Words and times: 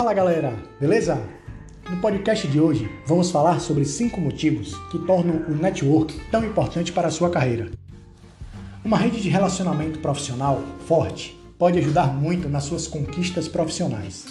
Fala 0.00 0.14
galera, 0.14 0.54
beleza? 0.80 1.20
No 1.90 1.98
podcast 1.98 2.48
de 2.48 2.58
hoje 2.58 2.90
vamos 3.06 3.30
falar 3.30 3.60
sobre 3.60 3.84
cinco 3.84 4.18
motivos 4.18 4.74
que 4.90 4.98
tornam 5.00 5.44
o 5.46 5.50
network 5.50 6.18
tão 6.30 6.42
importante 6.42 6.90
para 6.90 7.08
a 7.08 7.10
sua 7.10 7.28
carreira. 7.28 7.70
Uma 8.82 8.96
rede 8.96 9.20
de 9.20 9.28
relacionamento 9.28 9.98
profissional 9.98 10.62
forte 10.86 11.38
pode 11.58 11.78
ajudar 11.78 12.14
muito 12.14 12.48
nas 12.48 12.64
suas 12.64 12.86
conquistas 12.86 13.46
profissionais. 13.46 14.24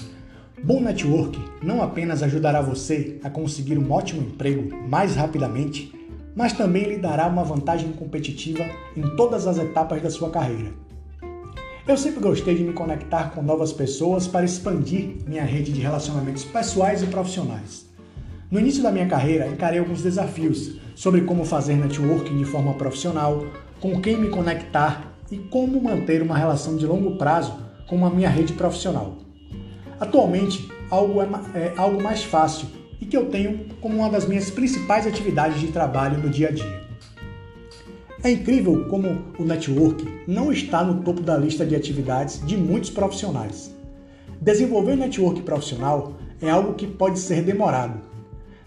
Bom 0.64 0.82
network 0.82 1.40
não 1.62 1.84
apenas 1.84 2.24
ajudará 2.24 2.62
você 2.62 3.20
a 3.24 3.30
conseguir 3.30 3.78
um 3.78 3.92
ótimo 3.92 4.24
emprego 4.24 4.76
mais 4.90 5.16
rapidamente, 5.16 5.94
mas 6.36 6.52
também 6.52 6.86
lhe 6.86 6.98
dará 6.98 7.28
uma 7.28 7.44
vantagem 7.44 7.92
competitiva 7.92 8.66
em 8.98 9.16
todas 9.16 9.46
as 9.46 9.60
etapas 9.60 10.02
da 10.02 10.10
sua 10.10 10.32
carreira. 10.32 10.89
Eu 11.90 11.98
sempre 11.98 12.20
gostei 12.20 12.54
de 12.54 12.64
me 12.64 12.72
conectar 12.72 13.32
com 13.32 13.42
novas 13.42 13.74
pessoas 13.74 14.28
para 14.28 14.46
expandir 14.46 15.16
minha 15.26 15.44
rede 15.44 15.72
de 15.74 15.82
relacionamentos 15.82 16.46
pessoais 16.46 17.02
e 17.02 17.08
profissionais. 17.08 17.88
No 18.52 18.60
início 18.60 18.84
da 18.84 18.92
minha 18.92 19.08
carreira, 19.08 19.48
encarei 19.48 19.80
alguns 19.80 20.04
desafios 20.04 20.76
sobre 20.94 21.22
como 21.22 21.44
fazer 21.44 21.74
networking 21.74 22.38
de 22.38 22.46
forma 22.46 22.76
profissional, 22.76 23.44
com 23.82 24.00
quem 24.00 24.18
me 24.18 24.30
conectar 24.30 25.16
e 25.32 25.40
como 25.40 25.82
manter 25.82 26.22
uma 26.22 26.38
relação 26.38 26.78
de 26.78 26.86
longo 26.86 27.18
prazo 27.18 27.58
com 27.88 28.06
a 28.06 28.10
minha 28.12 28.30
rede 28.30 28.54
profissional. 28.54 29.18
Atualmente, 30.00 30.70
algo 30.92 31.20
é, 31.24 31.26
é 31.56 31.74
algo 31.76 32.04
mais 32.04 32.24
fácil 32.24 32.68
e 33.02 33.06
que 33.08 33.18
eu 33.18 33.32
tenho 33.32 33.66
como 33.82 33.98
uma 33.98 34.12
das 34.12 34.28
minhas 34.28 34.52
principais 34.52 35.08
atividades 35.08 35.60
de 35.60 35.72
trabalho 35.72 36.20
no 36.20 36.30
dia 36.30 36.50
a 36.50 36.52
dia. 36.52 36.89
É 38.22 38.30
incrível 38.30 38.86
como 38.90 39.22
o 39.40 39.46
network 39.46 40.06
não 40.28 40.52
está 40.52 40.84
no 40.84 41.02
topo 41.04 41.22
da 41.22 41.38
lista 41.38 41.66
de 41.66 41.74
atividades 41.74 42.46
de 42.46 42.58
muitos 42.58 42.90
profissionais. 42.90 43.74
Desenvolver 44.42 44.98
network 44.98 45.42
profissional 45.44 46.18
é 46.42 46.50
algo 46.50 46.74
que 46.74 46.86
pode 46.86 47.18
ser 47.18 47.42
demorado. 47.44 48.02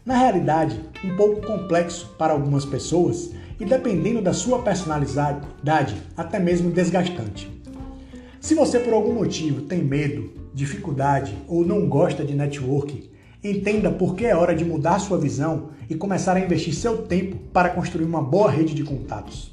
Na 0.06 0.16
realidade, 0.16 0.80
um 1.04 1.14
pouco 1.16 1.46
complexo 1.46 2.14
para 2.16 2.32
algumas 2.32 2.64
pessoas 2.64 3.32
e, 3.60 3.66
dependendo 3.66 4.22
da 4.22 4.32
sua 4.32 4.62
personalidade, 4.62 5.94
até 6.16 6.38
mesmo 6.38 6.70
desgastante. 6.70 7.50
Se 8.40 8.54
você 8.54 8.78
por 8.78 8.94
algum 8.94 9.12
motivo 9.12 9.60
tem 9.62 9.84
medo, 9.84 10.30
dificuldade 10.54 11.36
ou 11.46 11.62
não 11.62 11.86
gosta 11.86 12.24
de 12.24 12.34
network, 12.34 13.11
Entenda 13.44 13.90
por 13.90 14.14
que 14.14 14.24
é 14.24 14.36
hora 14.36 14.54
de 14.54 14.64
mudar 14.64 15.00
sua 15.00 15.18
visão 15.18 15.70
e 15.90 15.96
começar 15.96 16.36
a 16.36 16.40
investir 16.40 16.72
seu 16.72 16.98
tempo 16.98 17.36
para 17.52 17.70
construir 17.70 18.04
uma 18.04 18.22
boa 18.22 18.48
rede 18.48 18.72
de 18.72 18.84
contatos. 18.84 19.50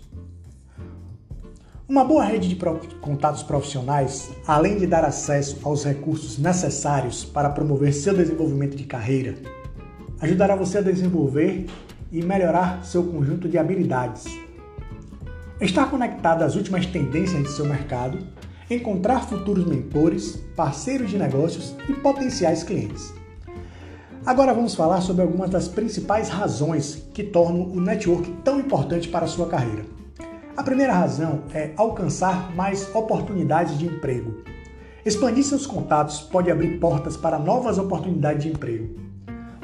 Uma 1.88 2.04
boa 2.04 2.23
rede 2.23 2.48
de 2.50 2.56
contatos 3.02 3.42
profissionais, 3.42 4.30
além 4.45 4.78
de 4.78 4.86
dar 4.86 5.04
acesso 5.04 5.58
aos 5.64 5.84
recursos 5.84 6.38
necessários 6.38 7.26
para 7.26 7.50
promover 7.50 7.92
seu 7.92 8.16
desenvolvimento 8.16 8.78
de 8.78 8.84
carreira, 8.84 9.34
ajudará 10.22 10.56
você 10.56 10.78
a 10.78 10.82
desenvolver 10.82 11.66
e 12.12 12.22
melhorar 12.22 12.86
seu 12.86 13.04
conjunto 13.04 13.50
de 13.50 13.58
habilidades. 13.58 14.26
Estar 15.60 15.90
conectado 15.90 16.44
às 16.44 16.56
últimas 16.56 16.86
tendências 16.86 17.42
de 17.42 17.50
seu 17.50 17.66
mercado, 17.66 18.20
encontrar 18.70 19.28
futuros 19.28 19.66
mentores, 19.66 20.36
parceiros 20.56 21.10
de 21.10 21.17
negócios 21.17 21.76
e 21.90 21.94
potenciais 21.94 22.62
clientes. 22.62 23.17
Agora 24.25 24.53
vamos 24.53 24.75
falar 24.75 25.02
sobre 25.02 25.22
algumas 25.22 25.50
das 25.50 25.67
principais 25.67 26.28
razões 26.28 27.08
que 27.14 27.23
tornam 27.23 27.64
o 27.64 27.80
network 27.80 28.30
tão 28.44 28.59
importante 28.59 29.08
para 29.08 29.26
a 29.26 29.28
sua 29.28 29.48
carreira. 29.48 29.86
A 30.58 30.61
primeira 30.61 30.94
razão 30.94 31.44
é 31.53 31.72
alcançar 31.78 32.53
mais 32.53 32.94
oportunidades 32.94 33.78
de 33.78 33.86
emprego. 33.86 34.44
Expandir 35.06 35.45
seus 35.45 35.66
contatos 35.66 36.20
pode 36.20 36.52
abrir 36.52 36.80
portas 36.80 37.16
para 37.16 37.39
novas 37.39 37.78
oportunidades 37.78 38.43
de 38.43 38.49
emprego. 38.49 38.93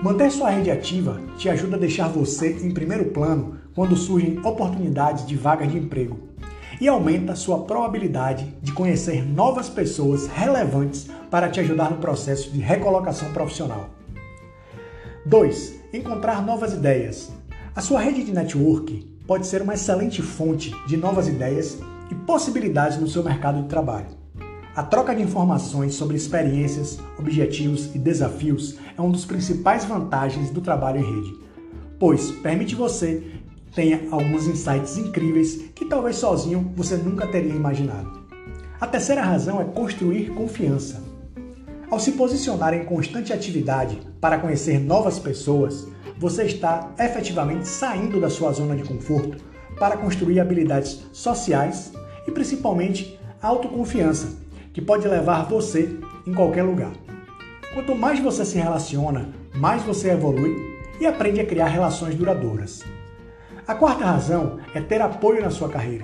Manter 0.02 0.32
sua 0.32 0.50
rede 0.50 0.72
ativa 0.72 1.20
te 1.38 1.50
ajuda 1.50 1.76
a 1.76 1.80
deixar 1.80 2.08
você 2.08 2.54
em 2.64 2.72
primeiro 2.72 3.06
plano 3.06 3.58
quando 3.76 3.98
surgem 3.98 4.40
oportunidades 4.40 5.26
de 5.28 5.36
vaga 5.36 5.68
de 5.68 5.78
emprego 5.78 6.18
e 6.80 6.88
aumenta 6.88 7.36
sua 7.36 7.60
probabilidade 7.64 8.56
de 8.62 8.72
conhecer 8.72 9.26
novas 9.26 9.70
pessoas 9.70 10.28
relevantes 10.28 11.08
para 11.30 11.50
te 11.50 11.60
ajudar 11.60 11.92
no 11.92 11.98
processo 11.98 12.52
de 12.52 12.60
recolocação 12.60 13.32
profissional. 13.34 13.90
2. 15.28 15.80
Encontrar 15.92 16.46
novas 16.46 16.72
ideias. 16.72 17.32
A 17.76 17.82
sua 17.82 18.00
rede 18.00 18.24
de 18.24 18.32
network 18.32 19.04
pode 19.26 19.48
ser 19.48 19.64
uma 19.64 19.74
excelente 19.74 20.22
fonte 20.22 20.72
de 20.86 20.96
novas 20.96 21.28
ideias 21.28 21.80
e 22.12 22.14
possibilidades 22.14 23.00
no 23.00 23.08
seu 23.08 23.24
mercado 23.24 23.64
de 23.64 23.68
trabalho. 23.68 24.06
A 24.76 24.84
troca 24.84 25.16
de 25.16 25.24
informações 25.24 25.96
sobre 25.96 26.16
experiências, 26.16 27.00
objetivos 27.18 27.90
e 27.96 27.98
desafios 27.98 28.78
é 28.96 29.02
uma 29.02 29.14
das 29.14 29.26
principais 29.26 29.84
vantagens 29.84 30.52
do 30.52 30.62
trabalho 30.62 31.00
em 31.00 31.16
rede, 31.16 31.34
pois 31.98 32.30
permite 32.30 32.76
você 32.76 33.24
tenha 33.74 34.04
alguns 34.12 34.46
insights 34.46 34.96
incríveis 34.96 35.56
que 35.74 35.86
talvez 35.86 36.18
sozinho 36.18 36.72
você 36.76 36.98
nunca 36.98 37.26
teria 37.26 37.56
imaginado. 37.56 38.26
A 38.80 38.86
terceira 38.86 39.24
razão 39.24 39.60
é 39.60 39.66
construir 39.66 40.30
confiança. 40.36 41.15
Ao 41.96 42.00
se 42.02 42.12
posicionar 42.12 42.74
em 42.74 42.84
constante 42.84 43.32
atividade 43.32 43.98
para 44.20 44.38
conhecer 44.38 44.82
novas 44.82 45.18
pessoas, 45.18 45.88
você 46.20 46.44
está 46.44 46.94
efetivamente 47.00 47.70
saindo 47.70 48.20
da 48.20 48.30
sua 48.30 48.52
zona 48.52 48.76
de 48.76 48.84
conforto 48.84 49.42
para 49.80 49.96
construir 49.96 50.42
habilidades 50.42 51.06
sociais 51.14 51.94
e 52.28 52.32
principalmente 52.32 53.18
autoconfiança, 53.42 54.36
que 54.74 54.82
pode 54.82 55.08
levar 55.08 55.48
você 55.48 55.98
em 56.28 56.34
qualquer 56.34 56.64
lugar. 56.64 56.92
Quanto 57.74 57.96
mais 57.96 58.20
você 58.20 58.44
se 58.44 58.58
relaciona, 58.58 59.30
mais 59.54 59.82
você 59.84 60.10
evolui 60.10 60.54
e 61.00 61.06
aprende 61.06 61.40
a 61.40 61.46
criar 61.46 61.68
relações 61.68 62.14
duradouras. 62.14 62.84
A 63.66 63.74
quarta 63.74 64.04
razão 64.04 64.60
é 64.74 64.82
ter 64.82 65.02
apoio 65.02 65.42
na 65.42 65.50
sua 65.50 65.70
carreira. 65.70 66.04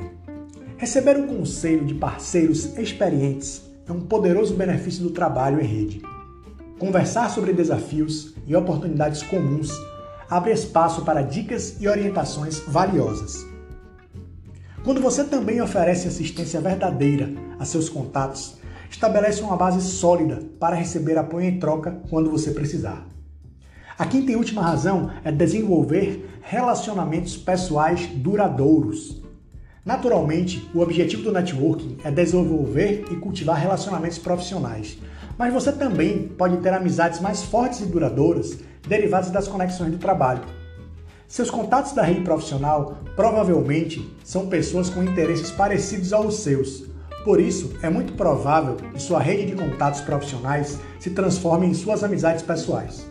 Receber 0.78 1.18
um 1.18 1.28
conselho 1.28 1.84
de 1.84 1.96
parceiros 1.96 2.78
experientes 2.78 3.70
é 3.92 3.94
um 3.94 4.00
poderoso 4.00 4.56
benefício 4.56 5.04
do 5.04 5.10
trabalho 5.10 5.60
em 5.60 5.66
rede. 5.66 6.02
Conversar 6.80 7.30
sobre 7.30 7.52
desafios 7.52 8.34
e 8.48 8.56
oportunidades 8.56 9.22
comuns 9.22 9.70
abre 10.30 10.54
espaço 10.54 11.04
para 11.04 11.22
dicas 11.22 11.76
e 11.82 11.90
orientações 11.90 12.60
valiosas. 12.60 13.46
Quando 14.86 15.02
você 15.02 15.26
também 15.26 15.62
oferece 15.62 16.08
assistência 16.08 16.62
verdadeira 16.62 17.30
a 17.60 17.66
seus 17.66 17.90
contatos, 17.90 18.58
estabelece 18.90 19.42
uma 19.42 19.58
base 19.58 19.82
sólida 19.82 20.42
para 20.58 20.76
receber 20.76 21.18
apoio 21.18 21.48
em 21.48 21.60
troca 21.60 22.02
quando 22.10 22.32
você 22.32 22.52
precisar. 22.52 23.06
A 23.98 24.06
quinta 24.06 24.32
e 24.32 24.38
última 24.38 24.62
razão 24.62 25.12
é 25.24 25.34
desenvolver 25.34 26.40
relacionamentos 26.42 27.36
pessoais 27.36 28.08
duradouros. 28.08 29.22
Naturalmente, 29.84 30.70
o 30.76 30.80
objetivo 30.80 31.24
do 31.24 31.32
networking 31.32 31.98
é 32.04 32.12
desenvolver 32.12 33.06
e 33.10 33.16
cultivar 33.16 33.58
relacionamentos 33.58 34.20
profissionais, 34.20 35.00
mas 35.40 35.52
você 35.52 35.72
também 35.72 36.28
pode 36.28 36.58
ter 36.58 36.72
amizades 36.72 37.20
mais 37.20 37.42
fortes 37.42 37.82
e 37.82 37.86
duradouras 37.86 38.60
derivadas 38.88 39.32
das 39.32 39.48
conexões 39.48 39.92
do 39.92 39.98
trabalho. 39.98 40.44
Seus 41.28 41.50
contatos 41.50 41.94
da 41.94 42.04
rede 42.04 42.22
profissional 42.22 43.00
provavelmente 43.16 44.08
são 44.24 44.48
pessoas 44.48 44.88
com 44.88 45.02
interesses 45.02 45.50
parecidos 45.50 46.14
aos 46.14 46.36
seus. 46.42 46.84
Por 47.24 47.40
isso, 47.40 47.74
é 47.82 47.90
muito 47.90 48.14
provável 48.14 48.76
que 48.76 49.02
sua 49.02 49.20
rede 49.20 49.48
de 49.48 49.56
contatos 49.56 50.02
profissionais 50.02 50.80
se 51.00 51.10
transforme 51.10 51.66
em 51.66 51.74
suas 51.74 52.04
amizades 52.04 52.44
pessoais. 52.44 53.08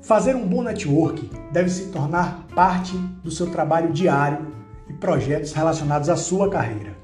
Fazer 0.00 0.34
um 0.34 0.46
bom 0.46 0.62
network 0.62 1.28
deve 1.52 1.68
se 1.68 1.86
tornar 1.88 2.46
parte 2.54 2.96
do 3.22 3.30
seu 3.30 3.50
trabalho 3.50 3.92
diário 3.92 4.57
projetos 5.00 5.52
relacionados 5.52 6.08
à 6.08 6.16
sua 6.16 6.50
carreira. 6.50 6.96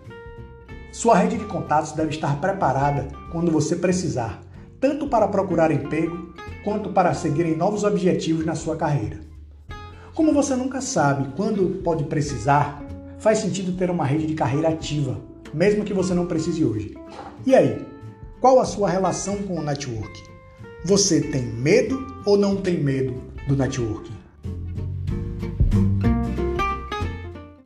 Sua 0.93 1.17
rede 1.17 1.39
de 1.39 1.45
contatos 1.45 1.93
deve 1.93 2.11
estar 2.11 2.41
preparada 2.41 3.09
quando 3.33 3.51
você 3.51 3.77
precisar, 3.77 4.41
tanto 4.81 5.09
para 5.09 5.29
procurar 5.29 5.71
emprego 5.71 6.35
quanto 6.63 6.91
para 6.91 7.15
seguir 7.15 7.47
em 7.47 7.57
novos 7.57 7.85
objetivos 7.85 8.45
na 8.45 8.55
sua 8.55 8.77
carreira. 8.77 9.21
Como 10.15 10.33
você 10.33 10.55
nunca 10.55 10.81
sabe 10.81 11.33
quando 11.37 11.83
pode 11.83 12.05
precisar, 12.05 12.83
faz 13.19 13.39
sentido 13.39 13.77
ter 13.77 13.91
uma 13.91 14.05
rede 14.05 14.27
de 14.27 14.35
carreira 14.35 14.69
ativa, 14.69 15.19
mesmo 15.53 15.85
que 15.85 15.93
você 15.93 16.15
não 16.15 16.27
precise 16.27 16.65
hoje. 16.65 16.97
E 17.45 17.55
aí, 17.55 17.85
qual 18.41 18.61
a 18.61 18.65
sua 18.65 18.89
relação 18.89 19.43
com 19.43 19.59
o 19.59 19.63
network? 19.63 20.23
Você 20.85 21.21
tem 21.21 21.43
medo 21.43 22.07
ou 22.25 22.37
não 22.37 22.57
tem 22.57 22.79
medo 22.79 23.15
do 23.49 23.57
network? 23.57 24.14